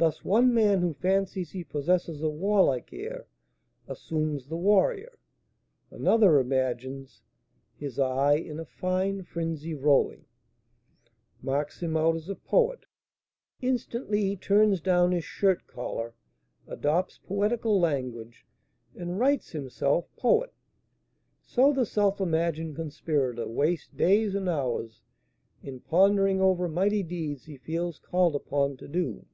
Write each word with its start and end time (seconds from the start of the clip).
Thus 0.00 0.24
one 0.24 0.54
man, 0.54 0.80
who 0.80 0.94
fancies 0.94 1.50
he 1.50 1.62
possesses 1.62 2.22
a 2.22 2.30
warlike 2.30 2.90
air, 2.90 3.26
assumes 3.86 4.46
the 4.46 4.56
warrior; 4.56 5.18
another 5.90 6.38
imagines 6.38 7.20
"His 7.76 7.98
eye, 7.98 8.36
in 8.36 8.58
a 8.58 8.64
fine 8.64 9.24
frenzy 9.24 9.74
rolling," 9.74 10.24
marks 11.42 11.82
him 11.82 11.98
out 11.98 12.16
as 12.16 12.30
a 12.30 12.34
poet; 12.34 12.86
instantly 13.60 14.22
he 14.22 14.36
turns 14.36 14.80
down 14.80 15.12
his 15.12 15.24
shirt 15.24 15.66
collar, 15.66 16.14
adopts 16.66 17.18
poetical 17.18 17.78
language, 17.78 18.46
and 18.96 19.18
writes 19.18 19.50
himself 19.50 20.08
poet. 20.16 20.54
So 21.42 21.74
the 21.74 21.84
self 21.84 22.22
imagined 22.22 22.74
conspirator 22.74 23.46
wastes 23.46 23.88
days 23.92 24.34
and 24.34 24.48
hours 24.48 25.02
in 25.62 25.78
pondering 25.80 26.40
over 26.40 26.68
mighty 26.68 27.02
deeds 27.02 27.44
he 27.44 27.58
feels 27.58 27.98
called 27.98 28.34
upon 28.34 28.78
to 28.78 28.88
do. 28.88 29.26